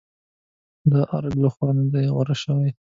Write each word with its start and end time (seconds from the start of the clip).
د 0.91 0.93
ارګ 1.17 1.33
لخوا 1.43 1.69
نه 1.77 1.85
دي 1.93 2.05
غوره 2.13 2.35
شوې. 2.43 2.69